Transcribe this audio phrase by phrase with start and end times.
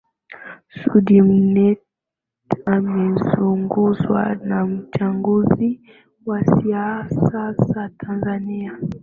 [0.79, 1.83] Sudi Mnette
[2.65, 5.69] amezungumza na mchambuzi
[6.25, 8.77] wa siasa za Tanzania